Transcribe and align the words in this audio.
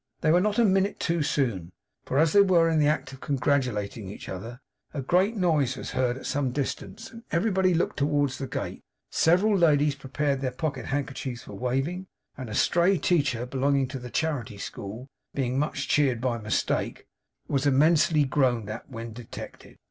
They 0.21 0.31
were 0.31 0.41
not 0.41 0.57
a 0.57 0.65
minute 0.65 0.99
too 0.99 1.21
soon, 1.21 1.73
for 2.05 2.17
as 2.17 2.33
they 2.33 2.41
were 2.41 2.67
in 2.67 2.79
the 2.79 2.87
act 2.87 3.13
of 3.13 3.21
congratulating 3.21 4.09
each 4.09 4.27
other, 4.29 4.59
a 4.95 5.01
great 5.03 5.35
noise 5.37 5.77
was 5.77 5.91
heard 5.91 6.17
at 6.17 6.25
some 6.25 6.51
distance, 6.51 7.11
and 7.11 7.21
everybody 7.31 7.75
looked 7.75 7.97
towards 7.97 8.39
the 8.39 8.47
gate. 8.47 8.81
Several 9.11 9.55
ladies 9.55 9.93
prepared 9.93 10.41
their 10.41 10.53
pocket 10.53 10.85
handkerchiefs 10.87 11.43
for 11.43 11.53
waving; 11.53 12.07
and 12.35 12.49
a 12.49 12.55
stray 12.55 12.97
teacher 12.97 13.45
belonging 13.45 13.87
to 13.89 13.99
the 13.99 14.09
charity 14.09 14.57
school 14.57 15.07
being 15.35 15.59
much 15.59 15.87
cheered 15.87 16.19
by 16.19 16.39
mistake, 16.39 17.05
was 17.47 17.67
immensely 17.67 18.23
groaned 18.25 18.71
at 18.71 18.89
when 18.89 19.13
detected. 19.13 19.77